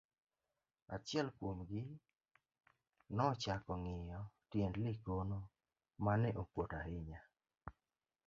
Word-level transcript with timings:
achiel 0.95 1.27
kuom 1.37 1.59
gi 1.69 1.81
nochako 3.15 3.73
ng'iyo 3.83 4.21
tiend 4.51 4.75
Likono 4.85 5.39
ma 6.03 6.13
ne 6.21 6.29
okuot 6.41 6.71
ahinya 6.79 7.19